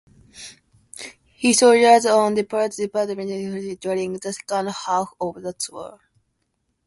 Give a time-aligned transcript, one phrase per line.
[1.35, 5.99] He soldiered on despite developing pleurisy during the second half of the tour.